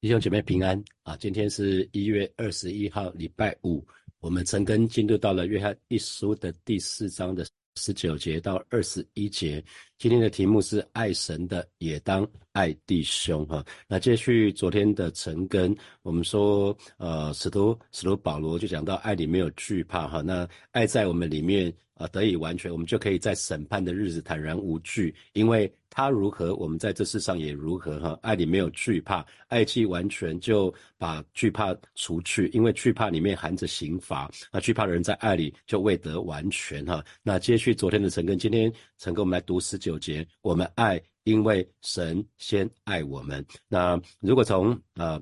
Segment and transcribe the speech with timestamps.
[0.00, 1.16] 弟兄姐妹平安啊！
[1.16, 3.84] 今天是一月二十一号，礼拜五。
[4.20, 7.44] 我们陈根进入到了约翰一书的第四章的
[7.74, 9.62] 十九节到二十一节。
[9.98, 13.64] 今天的题目是爱神的也当爱弟兄哈。
[13.88, 20.22] 那接续昨天的陈根，我们说呃，使徒使徒保罗就讲到爱里没有惧怕哈。
[20.22, 25.68] 那爱在我们里面啊得以完全，我们就可以在审判的日子坦然无惧，因为。
[25.90, 28.16] 他如何，我们在这世上也如何哈。
[28.20, 34.30] 爱里没有惧怕，爱既完全，就把惧怕除去，因为惧怕里面含着刑罚。
[34.52, 37.02] 那惧怕的人在爱里就未得完全哈。
[37.22, 40.26] 那接续昨天的陈根，今天陈根我们来读十九节。
[40.42, 43.44] 我们爱，因为神先爱我们。
[43.68, 45.20] 那如果从呃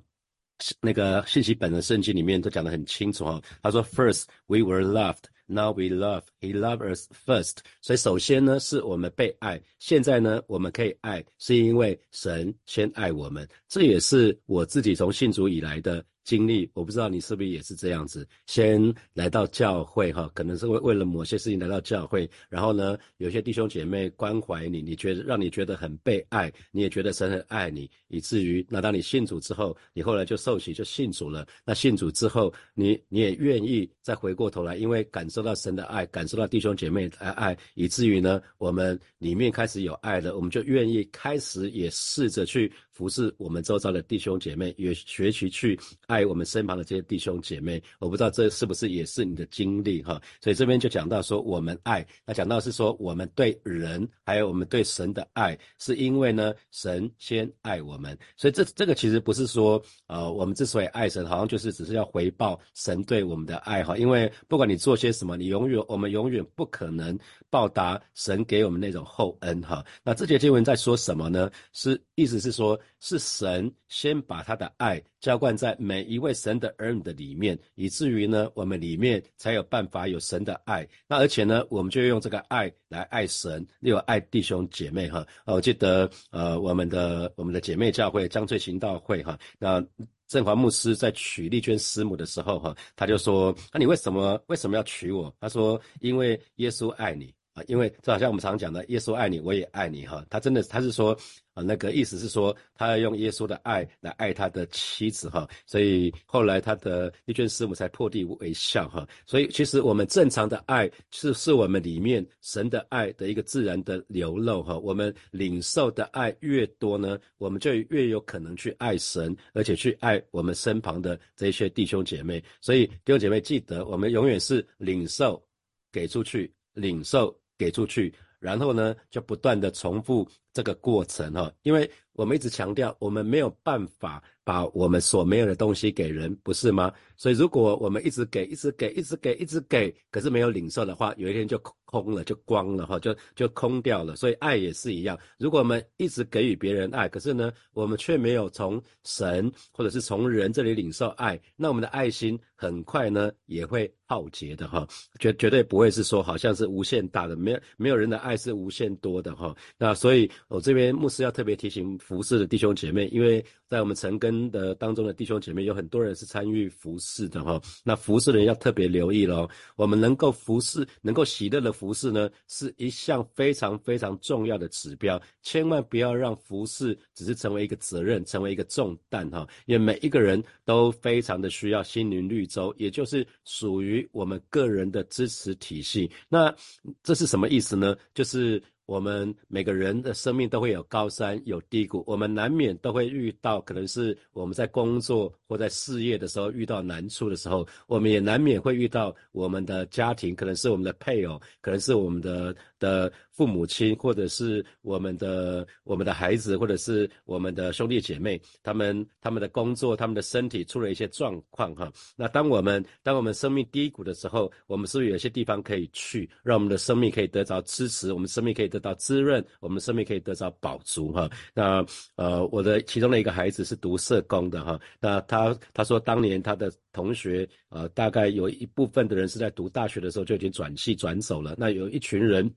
[0.81, 3.41] 那个信息本的圣经里面都讲得很清楚哈。
[3.63, 5.25] 他说，First we were loved。
[5.49, 7.59] Now we love, He loved us first.
[7.81, 9.63] 所以首先呢，是我们被爱。
[9.79, 13.49] 现在呢，我们可以爱，是因为神先爱我们。
[13.69, 16.05] 这也是我自己从信主以来的。
[16.27, 46.16] 经历，我不知道你是不是也是这样子，先来到教会哈，可能是为为了某些事情来到教会，然后呢，有些弟兄姐妹关怀你，你觉得让你觉得很被爱，你也觉得神很爱你，以至于那当你信主之后，你后来就受洗就信主了，那信主之后，你你也愿意再回过头来，因为感受到神的爱，感受到弟兄姐妹的爱，以至于呢，我们里面开始有爱了，我们就愿意开始也试着去服侍我们周遭的弟兄姐妹，也学习去爱。
[46.17, 50.19] 爱我们身旁的这些弟兄姐妹，我不知道这是不是也是你的经历哈？
[50.41, 58.17] 所以这边就讲到说，我们爱，那讲到是说，我们对人还有我们对神的爱，是因为呢，神先爱我们。
[58.35, 63.95] 所以这这个其实不是说，呃，我们之所以爱神，好像就是只是要回报神对我们的爱哈。
[63.99, 67.19] 因为不管你做些什么，你永远我们永远不可能
[67.51, 69.85] 报答神给我们那种厚恩哈。
[70.03, 71.51] 那这节经文在说什么呢？
[71.75, 76.07] 是意思是说，是神先把他的爱浇灌在每。
[76.07, 80.87] 一位神的儿女的里面，以至于呢，我们里面才有办法有神的爱。
[81.09, 85.27] 那而且呢，我们就用这个爱来爱神，又爱弟兄姐妹哈。
[85.45, 89.85] 我记得呃，我们的我们的姐妹教会江翠行道会哈，那
[90.29, 95.35] 振华牧师在娶丽娟师母的时候哈，他就说：那你为什么为什么要娶我？
[95.41, 100.25] 他说：因为耶稣爱你啊，因为就好像我们常讲的，耶稣爱你，我也爱你哈。
[100.31, 101.19] 他真的他是说。
[101.57, 109.09] 啊，那个意思是说，他要用耶稣的爱来爱他的妻子哈，所以后来他的丽娟师母才破涕为笑哈。
[109.25, 114.77] 所以其实我们正常的爱是是我们里面神的爱的一个自然的流露哈。
[114.77, 122.45] 我们领受的爱越多呢，我们就越有可能去爱神，而且去爱我们身旁的这些弟兄姐妹。
[122.61, 125.43] 所以弟兄姐妹记得，我们永远是领受
[125.91, 130.29] 给出去，领受给出去，然后呢就不断的重复。
[130.53, 136.93] 这个过程哈，因为我们一直强调，我们没有办法把我们所没有的东西给人，不是吗？
[137.17, 144.17] 所以如果我们一直给，一直给，一直给，一直给，可是没有领受的话，有一天就空了，就光了哈，就就空掉了。
[144.17, 154.87] 所以爱也是一样，如果我们一直给予别人爱，可是呢，我们却没有从神或者是从人这里领受爱，那我们的爱心很快呢也会耗竭的哈，
[155.19, 159.55] 绝绝对不会是说好像是无限大的，没有没有人的爱是无限多的哈。
[159.77, 160.31] 那所以。
[160.49, 167.61] 我这边牧师要特别提醒服侍的弟兄姐妹，因为在我们成根的当中的弟兄姐妹有很多人是参与服侍的哈。
[167.83, 169.49] 那服侍的人要特别留意喽。
[169.75, 175.21] 我们能够服侍、能够喜乐的服侍呢，是一项非常非常重要的指标。
[175.43, 179.45] 千万不要让服侍只是成为一个责任，成为一个重担哈。
[179.67, 186.09] 因为每一个人都非常的需要心灵绿洲，也就是属于我们个人的支持体系。
[186.29, 186.55] 那
[187.03, 187.97] 这是什么意思呢？
[188.15, 188.63] 就是。
[188.87, 211.93] 我们每个人的生命都会有高山有低谷，我们难免都会遇到，可能是我们在工作或在事业的时候遇到难处的时候，我们也难免会遇到我们的家庭，可能是我们的配偶，可能是我们的的父母亲，或者是我们的我们的孩子，或者是我们的兄弟姐妹，他们他们的工作，他们的身体出了一些状况哈。
[212.15, 218.71] 那当我们当我们生命低谷的时候，我们是不是有些地方可以去，让我们的生命可以得着支持，我们生命可以。
[218.77, 221.31] 得到滋润，我们生命可以得到饱足哈。
[221.55, 221.85] 那
[222.17, 224.79] 呃，我的其中的一个孩子是读社工的哈。
[225.01, 231.55] 那他他说，当年他的同学呃，大概有一部分的人是在读大学的时候就已经转系转走了。
[231.57, 232.51] 那有一群人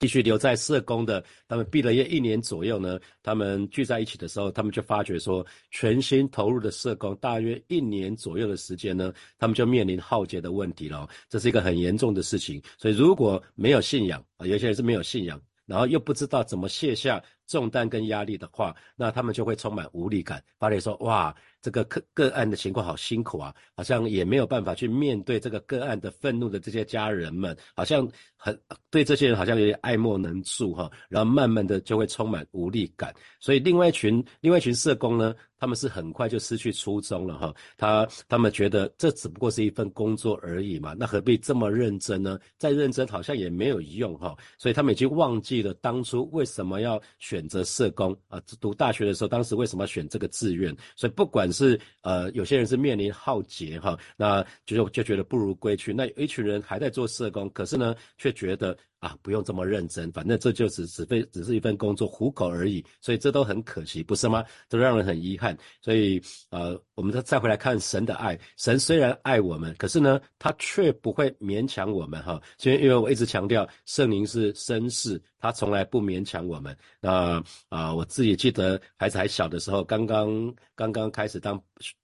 [0.00, 11.08] 继续留在社工的，他们毕了业一年左右呢，他们聚在一起的时候，他们就发觉说，全心投入的社工大约一年左右的时间呢，他们就面临浩劫的问题了。
[11.28, 12.60] 这是一个很严重的事情。
[12.78, 15.40] 所以如果没有信仰啊，有些人是没有信仰。
[15.70, 21.34] 然后又不知道怎么卸下重担跟压力的话，那他们就会充满无力感，发现说哇。
[21.62, 28.58] 这个个个案的情况好辛苦啊，好像也没有办法去面对这个个案的愤怒的这些家人们，好像很
[28.88, 42.38] 对这些人好像有点爱莫能助哈，然后慢慢的就会充满无力感，所以另外一群另外一群社工呢，他们是很快就失去初衷了哈，他他们觉得这只不过是一份工作而已嘛，那何必这么认真呢？
[42.56, 51.50] 再认真好像也没有用哈，所以他们已经忘记了当初为什么要选选择社工啊，读大学的时候当时为什么选这个志愿，所以不管。
[51.50, 55.92] 是呃，有些人是面临浩劫哈，那就就觉得不如归去。
[55.92, 58.76] 那有一群人还在做社工，可是呢，却觉得。
[59.00, 64.44] 啊，不用这么认真，反正这就只只非只是一份工作，糊口而已，所以这都很可惜，不是吗？
[64.68, 65.56] 都让人很遗憾。
[65.80, 72.40] 所以，呃，我们再再回来看神的爱，神虽然爱我们，可是呢，他却不会勉强我们哈。
[72.58, 76.76] 所以，因为我一直强调，圣灵是绅士，他从来不勉强我们。
[77.00, 81.58] 那啊，我自己记得孩子还小的时候，刚刚刚刚开始当。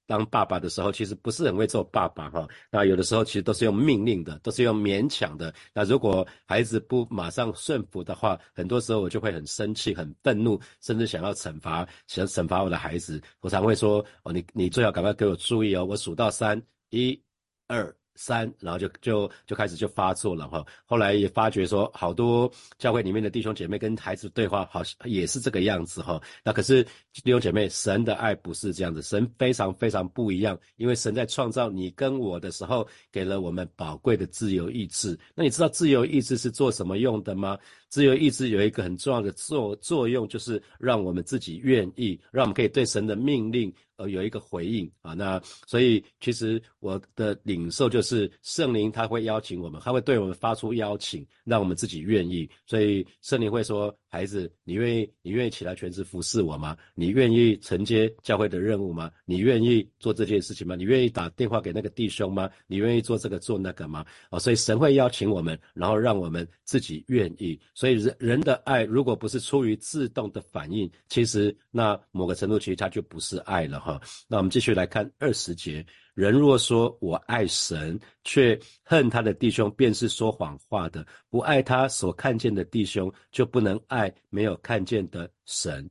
[0.06, 2.46] 当爸爸的时候，其实不是很会做爸爸哈。
[2.70, 5.52] 那有的时候其实都是用命令的，都是用勉强的。
[5.74, 13.20] 那如果孩子不马上顺服的话，很多时候我就会很生气、很愤怒，甚至想要惩罚，想惩罚我的孩子。
[13.40, 17.20] 我常会说：哦，你你最好赶快给我注意哦，我数到三，一、
[17.66, 17.94] 二。
[18.16, 20.64] 三，然后就就就开始就发作了哈。
[20.84, 26.20] 后来也发觉说，好多教会里面的弟兄姐妹跟孩子对话，好像也是这个样子哈。
[26.42, 26.82] 那可是
[27.12, 30.58] 弟兄姐妹，神的爱不是这样子，神非常非常不一样。
[30.76, 35.18] 因为神在创造你跟我的时候，给了我们宝贵的自由意志。
[35.34, 37.58] 那你知道自由意志是做什么用的吗？
[37.88, 43.72] 自由意志有一个很重要的作作用，就是让我们自己愿意，让我们可以对神的命令。
[43.98, 52.46] 呃，有一个回应啊，那所以其实我的领受就是圣灵他会邀请我们，他会对我们发出邀请，让我们自己愿意。
[52.66, 56.76] 所以圣灵会说：“孩子，你愿意，你愿意起来全职服侍我吗？
[56.94, 59.10] 你愿意承接教会的任务吗？
[59.24, 60.76] 你愿意做这件事情吗？
[60.76, 62.50] 你愿意打电话给那个弟兄吗？
[62.66, 64.04] 你愿意做这个做那个吗？
[64.28, 67.58] 啊， 所以神会邀请我们，然后让我们自己愿意。
[67.76, 75.84] 所以人人的爱如果不是出于自动的反应，其实那某个程度其实它就不是爱了。”哈，那我们继续来看二十节。
[76.14, 85.86] 人若说我爱神，却恨他的弟兄，便是说谎话的；不爱他所看见的弟兄，就不能爱没有看见的神。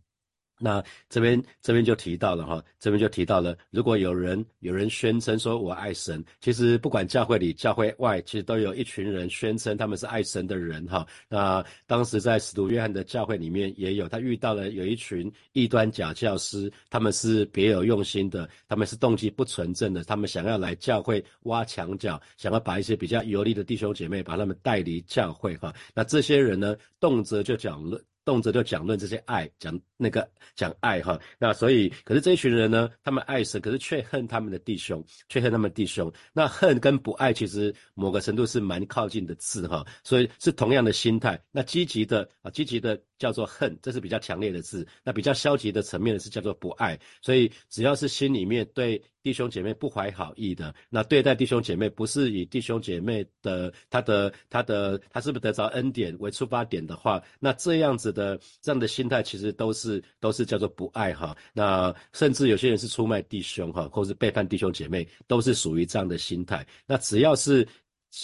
[0.57, 11.06] 那这边这边就提到了哈，这边就提到了，如果有人有人宣称说我爱神，其实不管教会里教会外，其实都有一群人宣称他们是爱神的人哈。
[11.28, 25.74] 那当时在使徒约翰的教会里面也有，他遇到了有一群异端假教师，他们是别有用心的，他们是动机不纯正的，他们想要来教会挖墙脚，想要把一些比较有利的弟兄姐妹把他们带离教会哈。
[25.94, 28.02] 那这些人呢，动辄就讲论。
[28.25, 36.12] 动辄就讲论这些爱，讲那个讲爱哈，那所以，可是这一群人呢，他们爱神，可是却恨他们的弟兄，却恨他们弟兄。
[36.33, 41.39] 那恨跟不爱，其实某个程度是蛮靠近的字哈，所以是同样的心态。
[41.51, 43.00] 那积极的啊，积极的。
[43.17, 44.88] 叫做恨，这是比较强烈的字。
[45.03, 47.00] 那比较消极的层面的是叫做不爱。
[47.21, 61.35] 所以只要是心里面对弟兄姐妹不怀好意的，那对待弟兄姐妹不是以弟兄姐妹的他的他的他是不是得着恩典为出发点的话，那这样子的这样的心态其实都是都是叫做不爱哈。
[61.53, 66.66] 那甚至有些人是出卖弟兄哈，或是背叛弟兄姐妹，都是属于这样的心态。
[66.85, 67.68] 那只要是。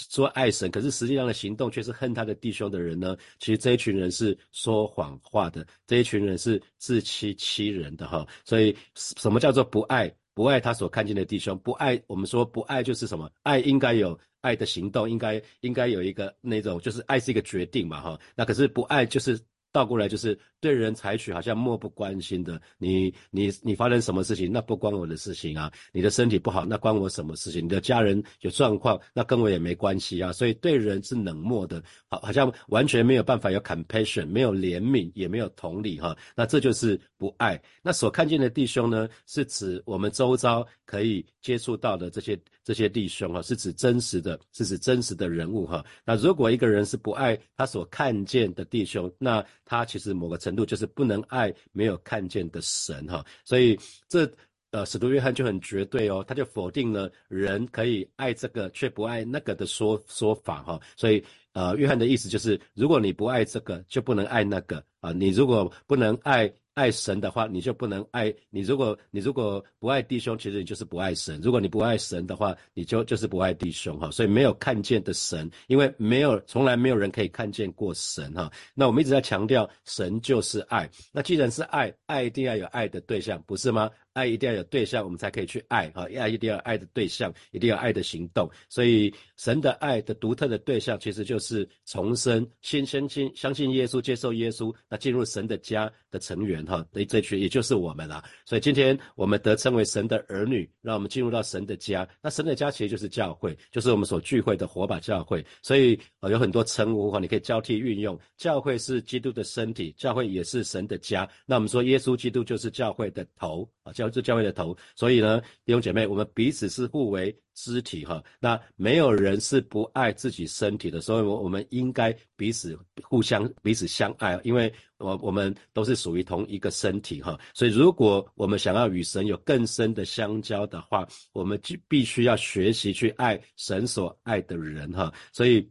[0.10, 3.18] 说爱神，可是实际上的行动却是恨他的弟兄的人呢？
[3.40, 8.26] 其实这一群人是说谎话的，这一群人是自欺欺人的哈。
[8.46, 10.10] 所以什么叫做不爱？
[10.34, 13.30] 不爱他所看见的弟兄，不爱我们说不爱就是什么？
[13.44, 18.20] 爱应该有爱的行动，应该应该有一个那种，就是爱是一个决定嘛哈。
[18.34, 19.38] 那可是不爱就是
[19.72, 20.40] 倒过来就是。
[20.62, 25.72] 对人采取好像漠不关心的，你你你发生什么事情，那不关我的事情啊。
[25.92, 27.66] 你的身体不好，那关我什么事情？
[27.66, 30.32] 你的家人有状况，那跟我也没关系啊。
[30.32, 36.16] 所以对人是冷漠的，好，好像完全没有办法有 compassion，没有怜悯，也没有同理哈。
[36.36, 37.60] 那这就是不爱。
[37.82, 45.84] 那所看见的弟兄呢，是指我们周遭可以接触到的这些这些弟兄哈，是指真实的，是指真实的人物哈。
[46.06, 50.51] 那如果一个人是不爱他所看见的弟兄，那他其实某个程。
[50.52, 53.80] 程度就是不能爱没有看见的神哈，所以
[54.10, 54.30] 这
[54.72, 64.84] 呃使徒约翰就很绝对哦，他就否定了人可以爱这个却不爱那个的说说法哈，所以呃约翰的意思就是，如果你不爱这个，就不能爱那个。
[65.00, 68.62] 啊，你如果不能爱爱神的话，你就不能爱你。
[68.62, 71.40] 如果你如果不爱弟兄，其实你就是不爱神。
[71.42, 74.10] 如果你不爱神的话，你就就是不爱弟兄哈。
[74.12, 78.52] 所以没有看见的神，因为没有从来没有人可以看见过神哈。
[78.74, 80.90] 那我们一直在强调，神就是爱。
[81.12, 83.90] 那既然是爱，爱一定要有爱的对象，不是吗？
[84.14, 86.08] 爱一定要有对象，我们才可以去爱哈。
[86.18, 88.50] 爱一定要爱的对象，一定要爱的行动。
[88.70, 96.86] 所以神的爱的独特的对象，其实就是重生、先相信、相信耶稣、接受耶稣，那进入神的家的成员哈。
[96.92, 98.24] 这这群也就是我们了。
[98.46, 102.08] 所以今天我们得称为神的儿女，让我们进入到神的家。
[102.22, 105.46] 那神的家其实就是教会，就是我们所聚会的火把教会。
[105.62, 108.20] 所以呃有很多称呼哈，你可以交替运用。
[108.38, 111.30] 教会是基督的身体，教会也是神的家。
[111.46, 113.94] 那我们说耶稣基督就是教会的头啊。
[114.02, 118.24] 教是教会的头，所以呢，弟兄姐妹，我们彼此是互为肢体哈。
[118.40, 127.40] 那没有人是不爱自己身体的，所以，我我们应该彼此互相彼此相爱，因为我我们都是属于同一个身体哈。
[127.54, 135.14] 所以，如果我们想要与神有更深的相交的话，我们就必须要学习去爱神所爱的人哈。
[135.32, 135.70] 所以，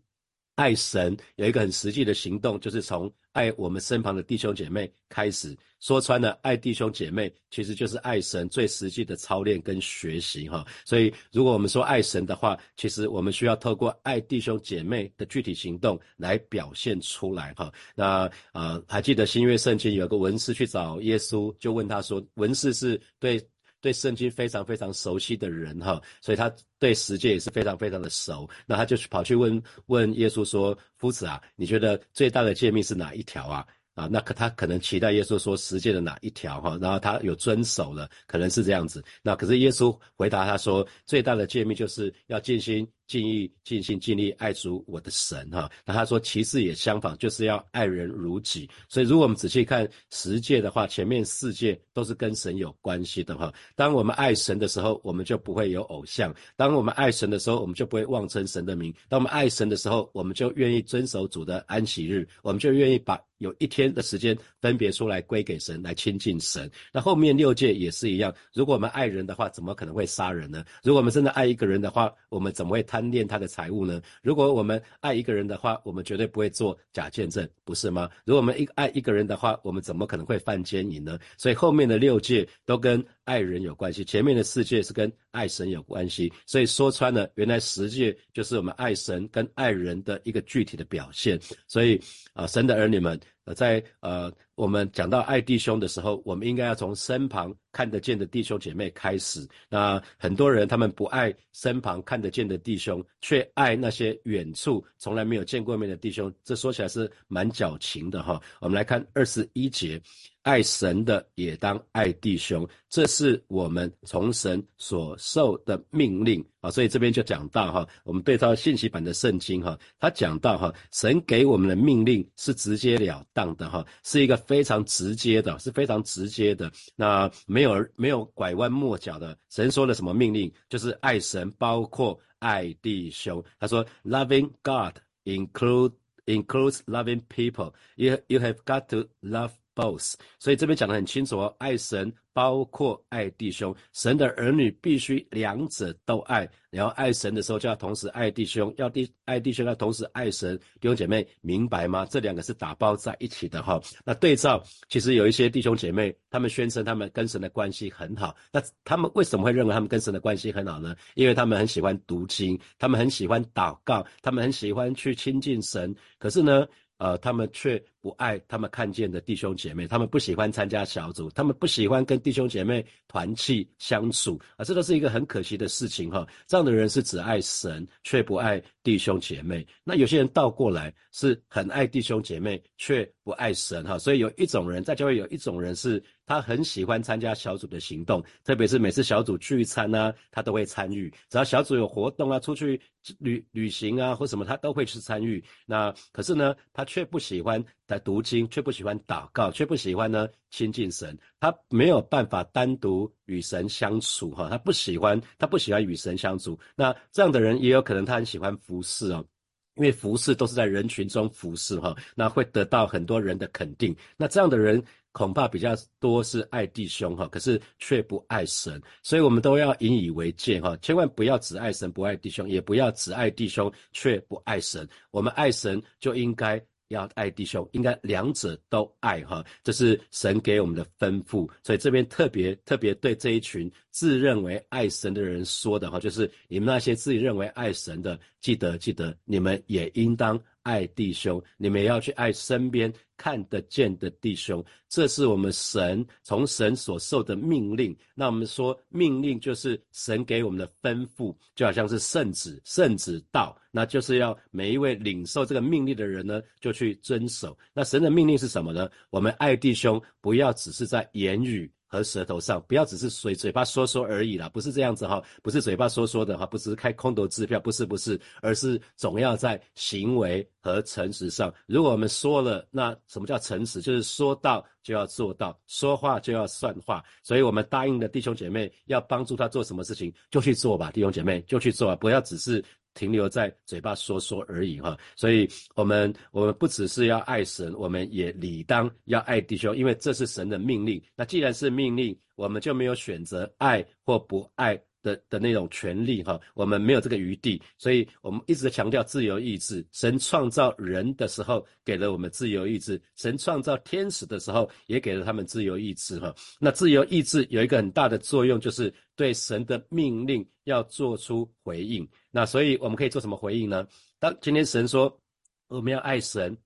[0.61, 3.11] 爱神有一个很实际的行动，就是从。
[3.33, 10.67] 爱我们身旁的弟兄姐妹，开始说穿了，爱弟兄姐妹其实就是爱神最实际的操练跟学习哈。
[10.85, 17.73] 所以，如果我们说爱神的话，其实我们需要透过爱弟兄姐妹的具体行动来表现出来哈。
[17.95, 23.41] 那啊，还记得新约圣经有个文士去找耶稣，就问他说，文士是对。
[23.81, 28.49] 对圣经非常非常熟悉的人哈，所以他对十诫也是非常非常的熟。
[28.67, 39.05] 那他就跑去问问耶稣说：“夫子啊，你觉得最大的诫命是哪一条啊？”啊，那可他可能期待耶稣说十诫的哪一条哈，然后他有遵守了，可能是这样子。
[39.21, 48.71] 那可是耶稣回答他说：“最大的诫命就是要尽心。”尽意、尽心、尽力爱主我的神哈，那他说其次也相仿，就是要爱人如己。
[48.89, 53.53] 所以如果我们仔细看十诫的话，前面四诫都是跟神有关系的哈。
[53.75, 66.71] 当我们爱神的时候，我们就不会有偶像；当我们爱神的时候，我们就不会妄称神的名；当我们爱神的时候，我们就愿意遵守主的安息日，我们就愿意把有一天的时间分别出来归给神，来亲近神。
[66.93, 70.65] 那后面六诫也是一样，如果我们爱人的话，怎么可能会杀人呢？
[70.85, 73.00] 如果我们真的爱一个人的话，我们怎么会贪？
[73.01, 74.03] 贪恋他的财物呢？
[74.21, 78.11] 如果我们爱一个人的话，我们绝对不会做假见证，不是吗？
[78.27, 81.19] 如果我们一爱一个人的话，我们怎么可能会犯奸淫呢？
[81.39, 86.31] 所以后面的六戒都跟爱人有关系，前面的四戒是跟爱神有关系。
[86.45, 91.41] 所以说穿了，原来十戒就是我们爱神跟爱人的一个具体的表现。
[91.67, 91.99] 所以
[92.35, 93.19] 啊，神的儿女们。
[93.55, 99.47] 在呃，我们讲到爱弟兄的时候，我们应该要从身旁看得见的弟兄姐妹开始。
[99.69, 108.41] 那很多人他们不爱身旁看得见的弟兄，却爱那些远处从来没有见过面的弟兄，这说起来是蛮矫情的哈。
[108.61, 110.01] 我们来看二十一节。
[110.43, 116.71] 爱神的也当爱弟兄，这是我们从神所受的命令啊。
[116.71, 129.37] 所以这边就讲到哈，我们对照信息版的圣经哈，他讲到哈，神给我们的命令是直截了当的哈，是一个非常直接的，是非常直接的，那没有没有拐弯抹角的。
[129.51, 133.45] 神说了什么命令，就是爱神，包括爱弟兄。
[133.59, 135.93] 他说，Loving God include
[136.25, 137.75] includes loving people.
[137.97, 139.51] You you have got to love.
[139.81, 142.13] both，所以这边讲得很清楚哦，爱神。
[142.33, 146.49] 包括爱弟兄，神的儿女必须两者都爱。
[146.71, 150.57] 然后爱神的时候，就要同时爱弟兄；要弟爱弟兄，要同时爱神。
[150.81, 152.07] 弟兄姐妹，明白吗？
[152.09, 153.81] 这两个是打包在一起的哈。
[154.05, 158.35] 那对照，其实有一些弟兄姐妹，他们宣称他们跟神的关系很好。
[158.53, 160.95] 那他们为什么会认为他们跟神的关系很好呢？
[161.15, 165.95] 因为他们很喜欢读经，他们很喜欢祷告，他们很喜欢去亲近神。
[166.17, 166.65] 可是呢？
[166.99, 176.27] 呃，他们却不爱他们看见的弟兄姐妹，他们不喜欢参加小组，他们不喜欢跟弟兄姐妹团契相处啊，这都是一个很可惜的事情哈。
[176.47, 179.67] 这样的人是只爱神却不爱弟兄姐妹。
[179.83, 183.99] 那有些人倒过来是很爱弟兄姐妹却不爱神哈。
[183.99, 191.13] 所以有一种人在教会，有一种人是他很喜欢参加小组的行动，特别是每次小组聚餐啊，他都会参与。
[191.31, 192.81] 只要小组有活动啊，出去
[193.19, 195.43] 旅旅行啊或什么，他都会去参与。
[195.67, 196.85] 那可是呢，他。
[196.91, 201.19] 却不喜欢在读经，却不喜欢祷告，却不喜欢呢亲近神。
[201.41, 206.57] 他没有办法单独与神相处，哈，他不喜欢，他不喜欢与神相处。
[206.77, 209.27] 那这样的人也有可能他很喜欢服侍哦，
[209.75, 213.93] 因为服侍都是在人群中服侍，哈，那会得到很多人的肯定。
[214.17, 214.81] 那这样的人
[215.11, 218.81] 恐怕比较多是爱弟兄，哈，可是却不爱神。
[219.03, 224.89] 所以我们都要引以为戒，哈，千万不要只爱神不爱弟兄，也不要只爱弟兄却不爱神。
[225.11, 226.65] 我们爱神就应该。
[226.91, 231.49] 要爱弟兄，应该两者都爱哈，这是神给我们的吩咐。
[231.63, 240.41] 所以这边特别特别对这一群自认为爱神的人说的哈，就是你们那些自己认为爱神的，记得记得，你们也应当。
[240.63, 247.97] 爱弟兄，你们要去爱身边看得见的弟兄，这是我们神从神所受的命令。
[248.15, 257.57] 那我们说，命令就是神给我们的吩咐，就好像是圣旨，圣旨到，那就是要每一位领受这个命令的人呢，就去遵守。
[257.73, 258.91] 那神的命令是什么呢？
[259.11, 261.71] 我们爱弟兄，不要只是在言语。
[261.91, 271.53] 和舌头上，不要只是嘴嘴巴说说而已啦，不是这样子哈，不是嘴巴说说的哈，不是开空头支票，不是不是，而是总要在行为和诚实上。
[271.67, 273.83] 如果我们说了，那什么叫诚实？
[273.83, 277.03] 就是说到就要做到，说话就要算话。
[277.25, 282.65] 所以我们答应的弟兄姐妹要帮助他做什么事情，就去做吧，弟兄姐妹就去做，不要只是。
[283.01, 291.03] 停留在嘴巴说说而已哈，所以我们我们不只是要爱神，我们也理当要爱弟兄，因为这是神的命令。
[291.17, 294.79] 那既然是命令，我们就没有选择爱或不爱。
[295.03, 299.83] 的的那种权利哈，我们没有这个余地，所以我们一直强调自由意志。
[299.93, 306.35] 神创造人的时候给了我们自由意志，神创造天使的时候也给了他们自由意志哈。
[306.59, 312.07] 那自由意志有一个很大的作用，就是对神的命令要做出回应。
[312.31, 313.87] 那所以我们可以做什么回应呢？
[314.19, 315.21] 当今天神说
[315.69, 316.57] 我们要爱神，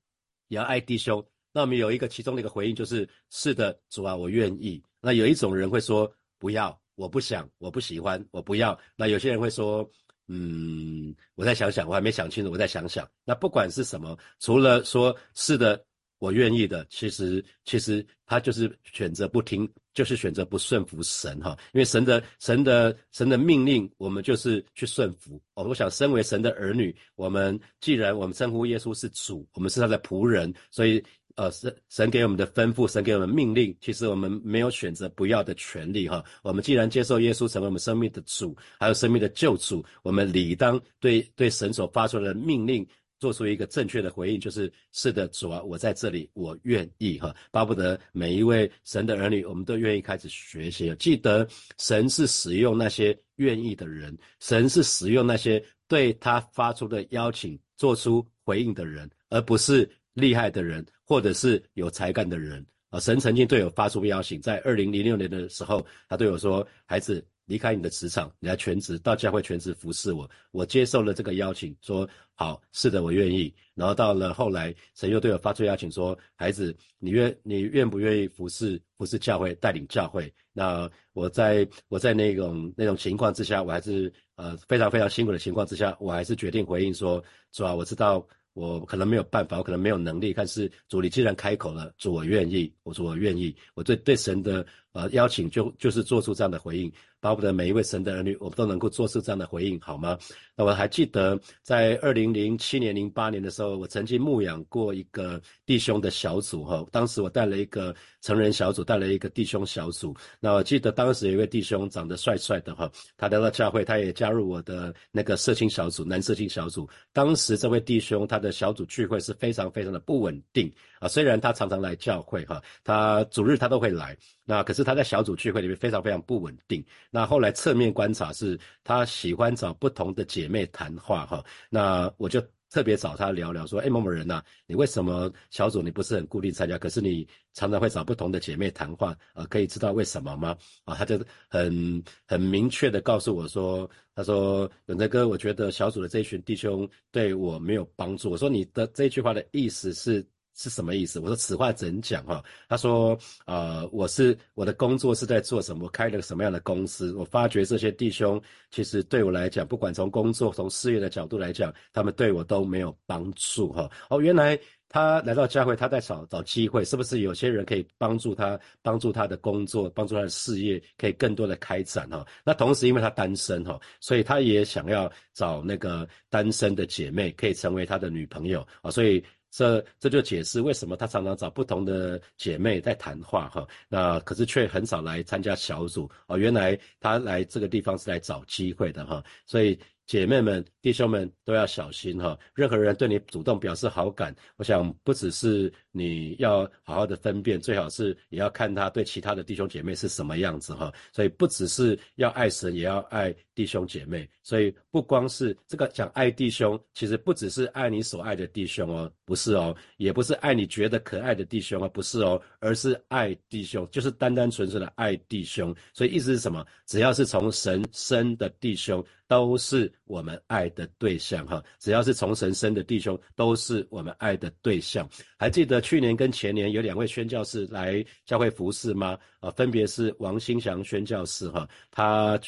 [0.49, 4.83] 也要爱弟兄，那我们有一个其中的一个回应就是：是的，主啊，我愿意。
[5.00, 6.78] 那有一种人会说不要。
[6.97, 8.78] 我不想，我不喜欢，我不要。
[8.94, 9.85] 那有些人会说，
[10.28, 13.04] 嗯，我再想想，我还没想清楚，我再想想。
[13.25, 15.85] 那不管是什么，除了说是的，
[16.18, 21.56] 我愿意的，其实其实他就是选择不听，就是选择不顺服神哈。
[21.73, 25.40] 因为神的神的神的命令，我们就是去顺服。
[25.54, 31.02] 哦，我想身为神的儿女，我们既然我们称呼耶稣是主，我们是他的仆人，所以。
[31.37, 36.25] 呃，神神给我们的吩咐，神给我们命令，其实我们没有选择不要的权利哈。
[36.44, 42.87] 我们既然接受耶稣成为我们生命的主，还有生命的救主，我们理当对对神所发出的命令
[43.25, 47.35] 做出一个正确的回应，就是是的，主啊，我在这里，我愿意哈。
[47.50, 50.95] 巴不得每一位神的儿女，我们都愿意开始学习。
[50.97, 60.85] 记得神是使用那些愿意的人，神是使用那些对他发出的邀请做出回应的人，而不是厉害的人。
[61.07, 96.90] 或者是有才干的人啊，神曾经对我发出邀请，在二零零六年的时候，他对我说：“孩子，离开你的职场，你来全职到教会全职服侍我。”我接受了这个邀请，说：“好，是的，我愿意。”然后到了后来，神又对我发出邀请，说：“孩子，你愿你愿不愿意服侍服侍教会，带领教会？”那我在我在那种那种情况之下，我还是呃非常非常辛苦的情况之下，我还是决定回应说：“主啊，我知道。”我可能没有办法，我可能没有能力，但是主你既然开口了，主我愿意，我说我愿意，我对对神的呃邀请就就是做出这样的回应。
[97.20, 100.18] 巴不得每一位神的儿女，我们都能够做出这样的回应，好吗？
[100.54, 110.14] 那我还记得在二零零七年、零八年的时候，我曾经牧养过一个弟兄的小组，哈，当时我带了一个成人小组，带了一个弟兄小组。
[110.38, 116.87] 那我记得当时有一位弟兄长得帅帅的，哈，他来到教会，他也加入我的那个社青小组，男社青小组。
[117.11, 124.14] 当时这位弟兄他的小组聚会是非常非常的不稳定啊，虽然他常常来教会，哈，他主日他都会来。
[124.44, 126.85] 那可是他在小组聚会里面非常非常不稳定。
[127.11, 131.42] 那后来侧面观察是，他喜欢找不同的姐妹谈话哈。
[131.70, 136.76] 那我就特别找他聊聊，说，哎，某某人呐，你为什么小组你不是很固定参加？
[136.76, 140.57] 可是你常常会找不同的姐妹谈话，呃，可以知道为什么吗？
[140.85, 148.30] 啊，他就很很明确的告诉我说，他说，永泽哥，我觉得小组的这一群弟兄对我没有帮助。
[148.30, 150.26] 我说你的这句话的意思是？
[150.57, 151.19] 是什么意思？
[151.19, 152.43] 我说此话怎讲哈？
[152.69, 155.88] 他说，呃，我是我的工作是在做什么？
[155.88, 157.12] 开了什么样的公司？
[157.14, 158.40] 我发觉这些弟兄
[158.71, 163.90] 其实对我来讲，不管从工作、从事业的角度来讲，他们对我都没有帮助哈。
[164.09, 172.25] 哦，原来他来到教会，他在找找机会，是不是有些人可以帮助他，帮助他的工作，帮助他的事业可以更多的开展哈？
[172.45, 179.25] 那同时，因为他单身哈，所以他也想要找那个单身的姐妹，可以成为他的女朋友啊，所以。
[179.57, 186.37] 这这就解释为什么他常常找不同的姐妹在谈话哈，那可是却很少来参加小组哦。
[186.37, 192.38] 原来他来这个地方是来找机会的哈，所以姐妹们、弟兄们都要小心哈！
[192.55, 200.93] 任何人对你主动表示好感，我想不只是你要好好的分辨，最好是也要看他对其他的弟兄姐妹是什么样子哈。
[201.11, 204.29] 所以不只是要爱神，也要爱弟兄姐妹。
[204.43, 215.75] 所以不光是这个讲爱弟兄，其实不只是爱你所爱的弟兄哦，不是哦，也不是爱你觉得可爱的弟兄哦，不是哦，而是爱弟兄，就是单单纯纯的爱弟兄。
[215.95, 216.62] 所以意思是什么？
[216.85, 219.03] 只要是从神生的弟兄。
[219.27, 225.09] 都是我们爱的对象哈，只要是从神生的弟兄，都是我们爱的对象。
[225.39, 229.19] 还记得去年跟前年有两位宣教士来教会服侍吗？
[229.41, 232.39] 啊，分别是王新祥宣教士哈，他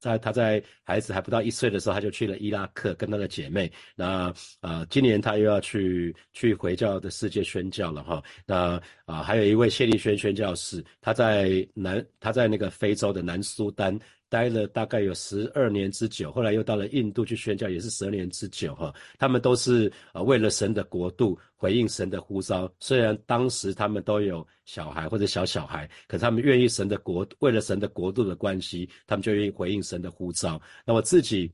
[0.00, 3.72] 在他在孩子还不到一岁的时候，他就去了伊拉克跟他的姐妹。
[3.94, 8.22] 那啊，今年他又要去去回教的世界宣教了哈。
[8.44, 13.98] 那啊，还有一位谢立轩宣教士，他在南他在那个非洲的南苏丹。
[14.28, 18.92] 待了大概有十二年之久，后来又到了印度去宣教，也是十二年之久哈。
[19.18, 30.60] 他们都是呃为了神的国度回应神的呼召，虽然当时他们都有小孩或者小小孩，可他们愿意神的国，为了神的国度的关系，他们就愿意回应神的呼召。
[30.84, 31.52] 那我自己。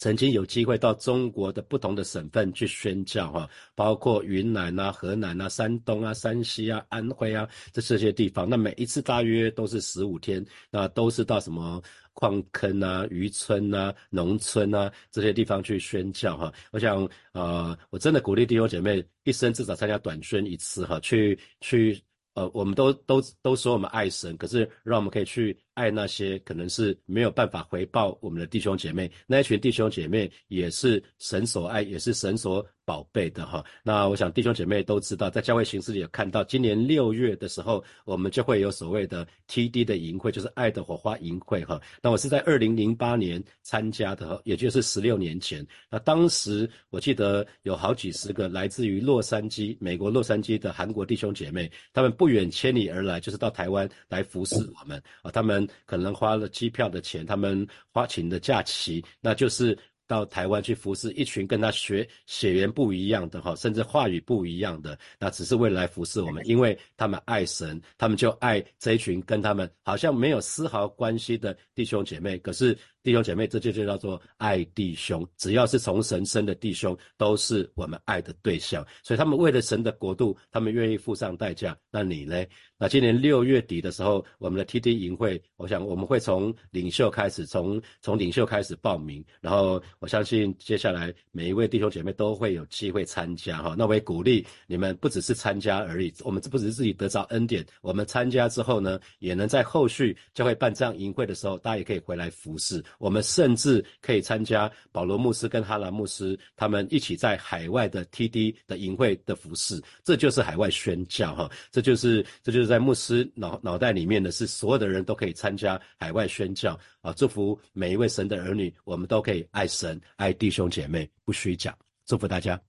[0.00, 8.48] 曾经有机会到中国的不同的省份去宣教，哈，包括云南啊、河南啊、山东啊、山西啊、安徽啊这这些地方。
[8.48, 11.82] 那每一次大约都是十五天，那都是到什么
[12.14, 16.50] 矿坑啊、渔村啊、农村啊这些地方去宣教，哈。
[16.72, 25.54] 我想，呃，我真的鼓励弟兄姐妹一生至少参加短宣一次，哈，去去，呃，我们都都都说我们爱神，可是让我们可以去。
[25.80, 33.64] 爱那些可能是没有办法回报我们的弟兄姐妹，那一群弟兄姐妹也是神所爱，也是神所宝贝的哈。
[33.84, 41.80] 那我想弟兄姐妹都知道，在教会形式里有看到，今年六月的时候，我们就会有所谓的 TD 的营会，就是爱的火花营会哈。
[42.02, 45.64] 那我是在二零零八年参加的，也就是十六年前。
[45.88, 55.60] 那当时我记得有好几十个来自于洛杉矶，美国洛杉矶的韩国弟兄姐妹，他们不远千里而来，就是到台湾来服侍我们啊，他们。
[55.86, 59.76] 可能花了机票的钱，他们花钱的假期，那就是
[60.10, 72.76] 到台湾去服侍一群跟他学血缘不一样的哈，甚至话语不一样的，那只是为了来服侍我们，因为他们爱神，他们就爱这一群跟他们好像没有丝毫关系的弟兄姐妹，可是。
[73.02, 75.26] 弟兄姐妹，这就就叫做爱弟兄。
[75.36, 78.86] 只要是从神生的弟兄，都是我们爱的对象。
[79.02, 81.76] 所以他们为了神的国度，他们愿意付上代价。
[81.90, 82.44] 那你呢？
[82.82, 89.22] 那今年六月底的时候，我们的 TD 营会，我想我们会从领袖开始，从从领袖开始报名。
[89.40, 93.74] 然后我相信接下来每一位弟兄姐妹都会有机会参加哈。
[93.76, 96.12] 那我也鼓励你们，不只是参加而已。
[96.20, 102.82] 我们这不只是自己得着恩典，我们参加之后呢，也能在后续教会办这样营会的时候，大家也可以回来服侍。
[102.98, 117.12] 我们甚至可以参加保罗牧师跟哈兰牧师他们一起在海外的 TD 的营会的服饰，这就是海外宣教哈，这就是这就是在牧师脑脑袋里面的是所有的人都可以参加海外宣教啊！
[117.12, 121.76] 祝福每一位神的儿女，我们都可以爱神爱弟兄姐妹，不虚假。
[122.06, 122.60] 祝福大家，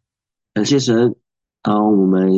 [0.53, 1.15] 感谢神。
[1.61, 2.29] 当我们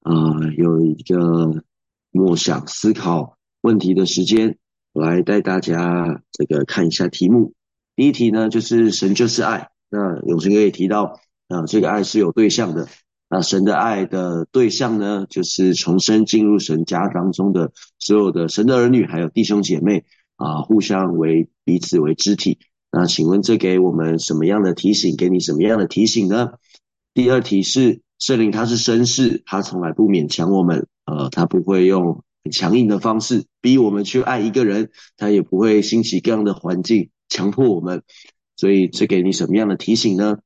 [0.00, 0.12] 啊
[0.56, 1.62] 有一个
[2.10, 4.58] 默想思考问题的时间。
[4.96, 7.52] 我来带大家这个看一下题目。
[7.96, 9.68] 第一题呢，就是神就是爱。
[9.90, 12.88] 那永生哥也提到，啊，这个爱是有对象的。
[13.28, 20.06] 那神的爱的对象呢，就是重生进入神家当中的所有的神的儿女，还有弟兄姐妹
[20.36, 22.58] 啊，互相为彼此为肢体。
[22.90, 25.14] 那请问这给我们什么样的提醒？
[25.14, 26.52] 给你什么样的提醒呢？
[27.12, 32.22] 第二题是圣灵他是绅士，他从来不勉强我们，呃，他不会用。
[32.50, 38.02] 强硬的方式逼我们去爱一个人，他也不会兴起各样的环境强迫我们。
[38.56, 40.38] 所以这给你什么样的提醒呢？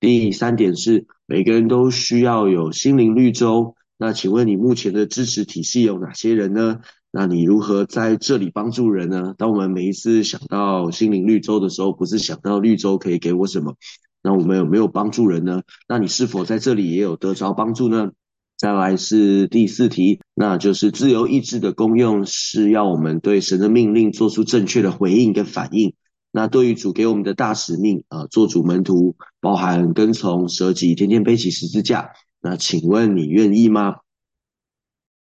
[0.00, 3.74] 第三点是每个人都需要有心灵绿洲。
[3.96, 6.80] 那请问你目前的支持体系有哪些人呢？
[7.10, 9.34] 那你如何在这里帮助人呢？
[9.36, 13.74] 当我们每一次想到心灵绿洲的时候，不是想到绿洲可以给我什么？
[14.22, 15.62] 那我们有没有帮助人呢？
[15.88, 18.12] 那你是否在这里也有得着帮助呢？
[18.58, 25.94] 再来是第四题，那就是自由意志的功用是要我们对神的命令做出正确的回应跟反应。
[26.32, 32.10] 那对于主给我们的大使命啊，做主门徒，包含跟从、舍己、天天背起十字架。
[32.42, 33.98] 那请问你愿意吗？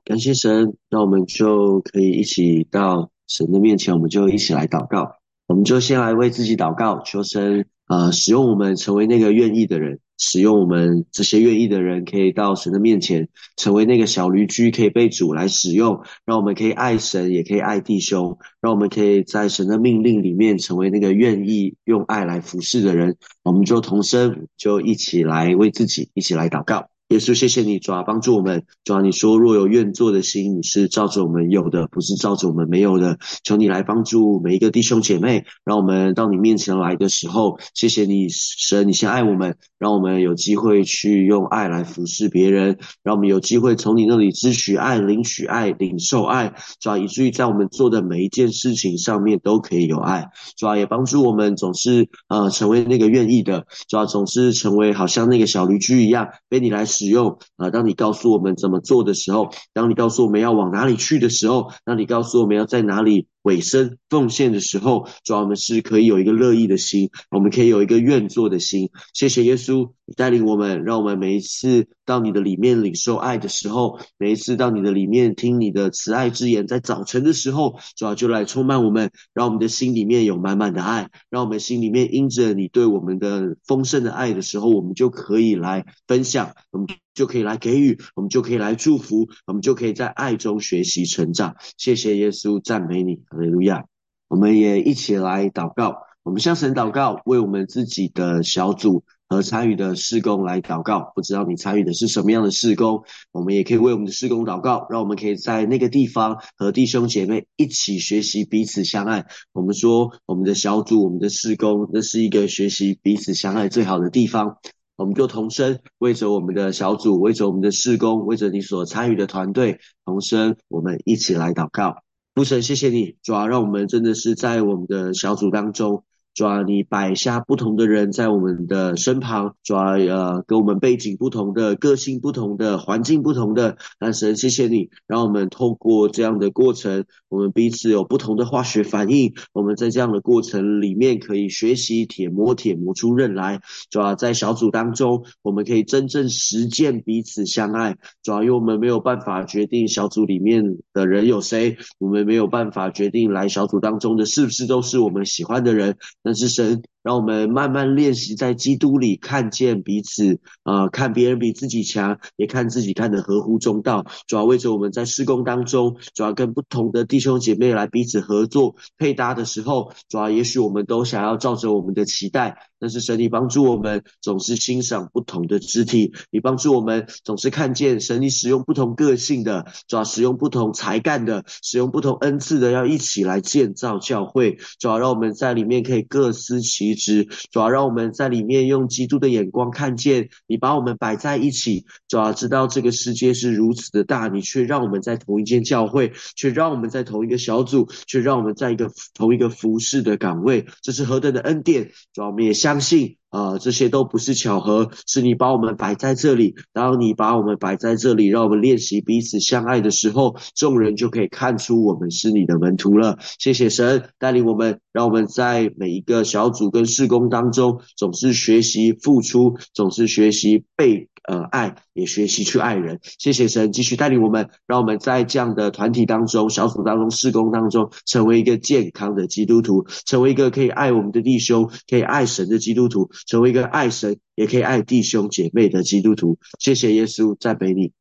[0.03, 5.15] 感谢神，那我们就可以一起到神的面前，我们就一起来祷告。
[5.47, 9.99] 我们就先来为自己祷告，求神啊使用我们成为那个愿意的人。
[10.17, 23.17] 使用我们这些愿意的人，可以到神的面前，成为那个小驴驹，可以被主来使用，让我们可以爱神，也可以爱弟兄，让我们可以在神的命令里面成为那个愿意用爱来服侍的人。
[23.43, 26.94] 我们就同声，就一起来为自己，一起来祷告。
[27.09, 28.63] 耶稣，谢谢你，主啊，帮助我们。
[28.83, 33.19] 主啊，你说若有愿做的心，你是照着我们有的，不是照着我们没有的。
[33.43, 46.55] 求你来帮助每一个弟兄姐妹，让我们到你面前来的时候，谢谢你，神，你先爱我们，让我们有机会去用爱来服侍别人，让我们有机会从你那里支取爱、领取爱、领受爱。
[46.79, 50.29] 主啊，以至于在我们做的每一件事情上面都可以有爱。
[50.57, 53.67] 主啊，也帮助我们总是呃成为那个愿意的。
[53.87, 56.83] 主啊，总是成为好像那个小驴驹一样，被你来。
[56.95, 57.69] 使用啊！
[57.69, 63.27] 当你告诉我们怎么做的时候，当你告诉我们要往哪里去的时候，当你告诉我们要在哪里。
[63.45, 68.89] 委身奉献的时候，主要我们是可以有一个乐意的心，我们可以有一个愿做的心。
[69.13, 91.55] 谢谢耶稣带领我们，让我们每一次到你的里面领受爱的时候，每一次到你的里面听你的慈爱之言，在早晨的时候，主要就来充满我们，让我们的心里面有满满的爱，让我们心里面因着你对我们的丰盛的爱的时候，我们就可以来分享，我们就可以来给予，我们就可以来祝福，我们就可以在爱中学习成长。
[91.77, 93.23] 谢谢耶稣，赞美你。
[93.29, 93.85] 哈利路亚！
[94.27, 96.03] 我们也一起来祷告。
[96.23, 101.11] 我们向神祷告，为我们自己的小组和参与的事工来祷告。
[101.13, 109.27] 不知道你参与的是什么样的事工，我们也可以为我们的事工祷告，让我们可以在那个地方和弟兄姐妹一起学习彼此相爱。
[109.53, 114.57] 我们说，我们的小组、我们的事工，那是一个学习彼此相爱最好的地方。
[114.95, 122.03] 我们就同声为着我们的小组，为着我们的事工，为着你所参与的团队，同声，我们一起来祷告。
[122.33, 126.03] 父神，谢谢你，主要让我们真的是在我们的小组当中。
[126.35, 139.33] 抓你摆下不同的人在我们的身旁，抓呃跟我们背景不同的、个性不同的、环境不同的，但是谢谢你，让我们透过这样的过程，我们彼此有不同的化学反应。
[139.53, 143.61] 我们在这样的过程里面可以学习铁磨铁磨出刃来。
[143.89, 147.95] 抓在小组当中，我们可以真正实践彼此相爱。
[148.21, 155.95] 主要因为我们没有办法决定小组里面的人有谁，我们没有办法决定来小组当中的是不是都是我们喜欢的人。
[156.25, 164.07] 那是神让我们慢慢练习在基督里看见彼此，啊，看别人比自己强，也看自己看得合乎中道。
[164.25, 172.57] 主要为着我们在施工当中，主要跟不同的弟兄姐妹来彼此合作配搭的时候，主要也许我们都想要照着我们的期待。
[172.85, 201.89] 但是神，你帮助我们总是欣赏不同的肢体，你帮助我们总是看见神，你使用不同个性的，主要使用不同才干的，使用不同恩赐的，要一起来建造教会，主要让我们在里面可以各司其职，主要让我们在里面用基督的眼光看见你把我们摆在一起，主要知道这个世界是如此的大，你却让我们在同一间教会，却让我们在同一个小组，却让我们在一个同一个服饰的岗位，这是何等的恩典！
[202.13, 203.15] 主要我们也相相信。
[203.29, 206.55] 啊，这些都不是巧合，是你把我们摆在这里。
[206.71, 213.19] 当你把我们摆在这里，让我们练习彼此相爱的时候，众人就可以看出我们是你的门徒了。
[213.37, 221.09] 谢谢神带领我们，让我们在每一个小组跟事工当中，总是学习付出，总是学习被。
[221.27, 236.37] 呃，爱也学习去爱人，谢谢神继续带领我们，让我们在这样的团体当中、小组当中、事工当中，成为一个健康的基督徒，成为一个可以爱我们的弟兄、可以爱神的基督徒，成为一个爱神也可以爱弟兄姐妹的基督徒。
[236.59, 237.91] 谢谢耶稣，赞美你。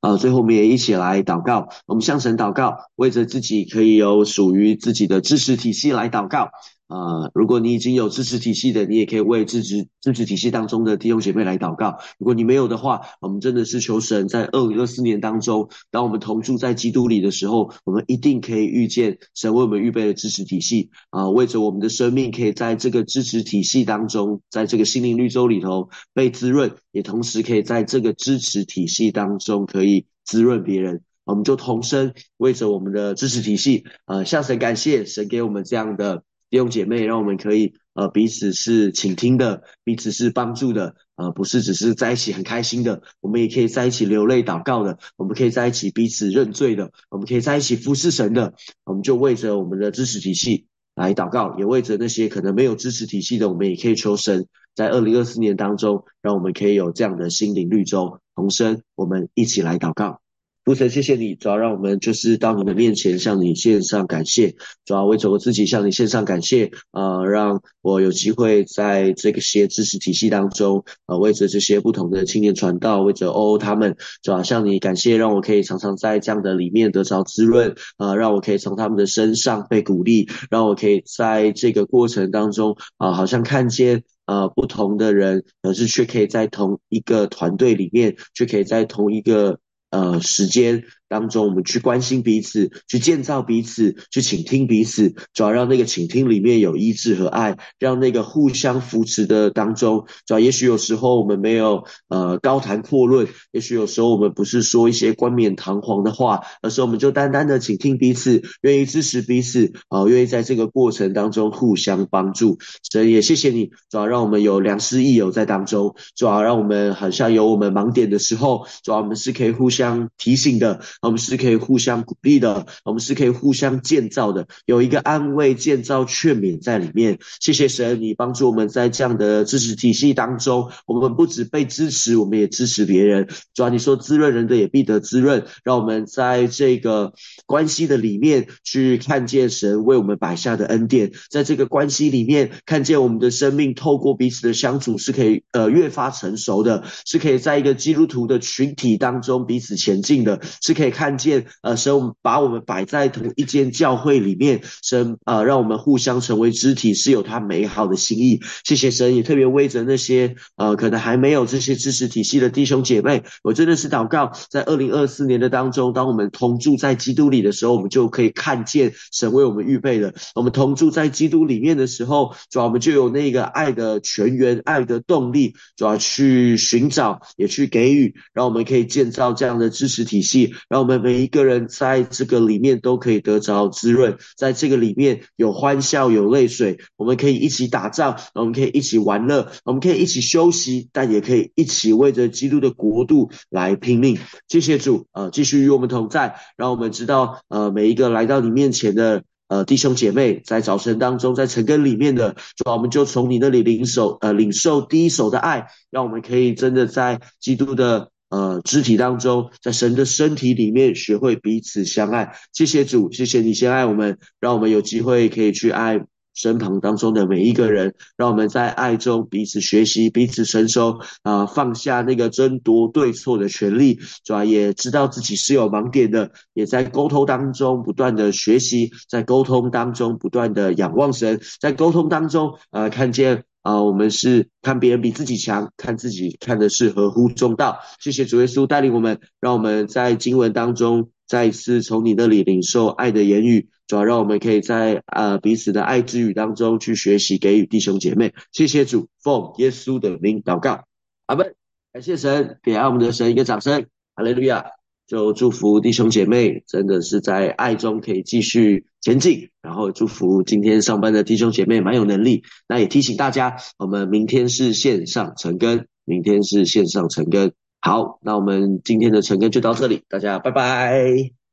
[0.00, 6.50] 啊，最后我们也一起来祷告，我们向神祷告，为着自己可以有属于自己的知识体系来祷告。
[6.88, 11.98] 啊，如果你已经有支持体系的，你也可以为支持支持体系当中的弟兄姐妹来祷告。
[12.16, 31.00] 如果你没有的话，我们真的是求神在二零二四年当中，当我们同住在基督里的时候，我们一定可以遇见神为我们预备的支持体系啊，为着我们的生命可以在这个支持体系当中，在这个心灵绿洲里头被滋润，也同时可以在这个支持体系当中可以滋润别人。
[31.24, 36.22] 我们就同声为着我们的支持体系，呃，向神感谢，神给我们这样的。
[36.48, 48.54] 弟兄姐妹，让我们可以呃彼此是倾听的，彼此是帮助的，呃不是只是在一起很开心的，我们也可以在一起流泪祷告的，我们可以在一起彼此认罪的，我们可以在一起服侍神的，
[48.84, 60.20] 我们就为着我们的支持体系来祷告，也为着那些可能没有支持体系的，我们也可以求神在二零二四年当中，让我们可以有这样的心灵绿洲同声，我们一起来祷告。
[60.66, 84.02] 父神，谢谢你，主要让我们就是到你的面前向你献上感谢，主要为着我自己向你献上感谢，呃，让我有机会在这个些知识体系当中，呃，为着这些不同的青年传道，为着欧欧他们，主要向你感谢，让我可以常常在这样的里面得着滋润，呃，让我可以从他们的身上被鼓励，让我可以在这个过程当中，啊，好像看见。
[84.26, 90.84] 呃，不同的人，可是却可以在同一个团队里面，却可以在同一个呃时间。
[91.08, 112.58] 当中，我们去关心彼此，去建造彼此，去倾听彼此，主要让那个倾听里面有医治和爱，让那个互相扶持的当中，主要也许有时候我们没有呃高谈阔论，也许有时候我们不是说一些冠冕堂皇的话，而是我们就单单的倾听彼此，愿意支持彼此，啊，愿意在这个过程当中互相帮助。
[112.82, 120.80] 所以也谢谢你，主要让我们有良师益友在当中，主要让我们好像有我们盲点的时候，主要我们是可以互相提醒的。
[121.02, 127.18] 我们是可以互相鼓励的，我们是可以互相建造的，有一个安慰、建造、劝勉在里面。
[127.38, 133.28] 谢谢神，你帮助我们在这样的支持体系当中，我们不止被支持，我们也支持别人。
[133.54, 137.12] 主要你说滋润人的也必得滋润，让我们在这个
[137.44, 150.85] 关系的里面去看见神为我们摆下的恩典，在这个关系里面看见我们的生命透过彼此的相处是可以呃越发成熟的，是可以在一个基督徒的群体当中彼此前进的，是可以。
[150.90, 158.40] 看见呃神把我们摆在同一间教会里面，神呃让我们互相成为肢体，是有他美好的心意。
[158.64, 170.14] 谢谢神，也特别为着那些呃可能还没有这些知识体系的弟兄姐妹，我真的是祷告，在二零二四年的当中，当我们同住在基督里的时候，我们就可以看见神为我们预备的。
[170.34, 180.54] 我们同住在基督里面的时候，主要我们就有那个爱的泉源、爱的动力，主要去寻找，也去给予，让我们可以建造这样的知识体系。
[180.76, 194.18] 让我们每一个人在这个里面都可以得着滋润，在这个里面有欢笑有泪水，我们可以一起打仗，我们可以一起玩乐，我们可以一起休息，但也可以一起为着基督的国度来拼命。
[194.48, 208.10] 谢谢主，呃，继续与我们同在，让我们知道，呃，每一个来到你面前的呃弟兄姐妹，在早晨当中，在晨更里面的，主，我们就从你那里领受，呃，领受第一手的爱，让我们可以真的在基督的。
[208.28, 212.32] 呃，肢体当中，在神的身体里面学会彼此相爱。
[212.52, 220.98] 谢谢主，谢谢你先爱我们，让我们有机会可以去爱身旁当中的每一个人，让我们在爱中彼此学习，彼此成熟。
[221.22, 233.44] 啊，放下那个争夺对错的权利，主要也知道自己是有盲点的，也在沟通当中不断的学习，在沟通当中不断的仰望神，在沟通当中啊，看见。
[233.66, 237.80] 啊，我们是看别人比自己强，看自己看的是合乎中道。
[237.98, 248.32] 谢谢主耶稣带领我们，让我们在经文当中再一次从你那里领受爱的言语，主要让我们可以在呃彼此的爱之语当中去学习，给予弟兄姐妹。
[248.52, 250.84] 谢谢主，奉耶稣的名祷告，
[251.26, 251.52] 阿门。
[251.92, 254.75] 感谢神，给爱我们的神一个掌声，哈利路亚。
[255.06, 259.50] 就祝福弟兄姐妹，真的是在爱中可以继续前进。
[259.62, 262.42] 然后祝福今天上班的弟兄姐妹蛮有能力。
[262.68, 267.52] 那也提醒大家，我们明天是线上成根，明天是线上成根。
[267.80, 271.45] 好，那我们今天的成根就到这里，大家拜拜。